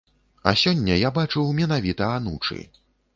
А 0.51 0.53
сёння 0.61 0.95
я 1.07 1.11
бачыў 1.17 1.51
менавіта 1.59 2.09
анучы. 2.17 2.59